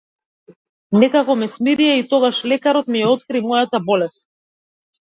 Некако 1.03 1.35
ме 1.43 1.49
смирија 1.57 1.99
и 2.01 2.09
тогаш 2.15 2.41
лекарот 2.53 2.91
ми 2.97 3.05
ја 3.05 3.13
откри 3.19 3.47
мојата 3.51 3.87
болест. 3.93 4.29